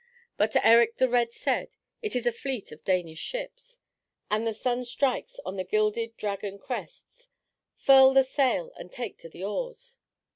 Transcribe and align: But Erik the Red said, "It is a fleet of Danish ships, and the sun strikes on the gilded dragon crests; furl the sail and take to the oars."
But 0.35 0.55
Erik 0.65 0.97
the 0.97 1.07
Red 1.07 1.31
said, 1.31 1.77
"It 2.01 2.15
is 2.15 2.25
a 2.25 2.31
fleet 2.31 2.71
of 2.71 2.83
Danish 2.83 3.19
ships, 3.19 3.77
and 4.31 4.47
the 4.47 4.53
sun 4.55 4.83
strikes 4.83 5.39
on 5.45 5.57
the 5.57 5.63
gilded 5.63 6.17
dragon 6.17 6.57
crests; 6.57 7.29
furl 7.77 8.11
the 8.11 8.23
sail 8.23 8.73
and 8.79 8.91
take 8.91 9.19
to 9.19 9.29
the 9.29 9.43
oars." 9.43 9.99